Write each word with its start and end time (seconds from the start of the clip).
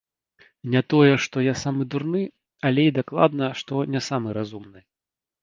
Не 0.75 0.81
тое, 0.93 1.11
што 1.25 1.43
я 1.47 1.53
самы 1.63 1.87
дурны, 1.91 2.23
але 2.71 2.81
і 2.89 2.95
дакладна, 2.99 3.53
што 3.61 3.85
не 3.95 4.01
самы 4.09 4.29
разумны. 4.41 4.79